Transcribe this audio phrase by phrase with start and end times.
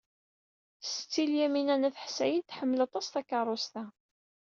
[0.87, 3.83] Setti Lyamina n At Ḥsayen tḥemmel aṭas takeṛṛust-a.